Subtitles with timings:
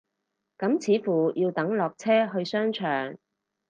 [0.57, 3.15] 咁似乎要等落車去商場